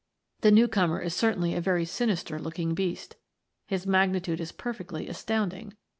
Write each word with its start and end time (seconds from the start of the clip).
The 0.39 0.49
new 0.49 0.67
comer 0.67 0.99
is 0.99 1.13
certainly 1.13 1.53
a 1.53 1.61
very 1.61 1.85
sinister 1.85 2.39
look 2.39 2.57
ing 2.57 2.73
beast. 2.73 3.17
His 3.67 3.85
magnitude 3.85 4.41
is 4.41 4.51
perfectly 4.51 5.07
astounding. 5.07 5.75